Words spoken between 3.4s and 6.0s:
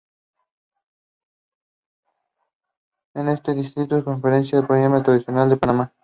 distrito se confecciona la pollera, Traje Nacional de Panamá.